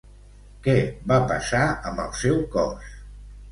[0.67, 0.73] Què
[1.11, 2.91] va passar amb el seu cos?